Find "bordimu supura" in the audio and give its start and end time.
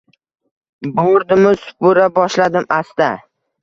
1.01-2.11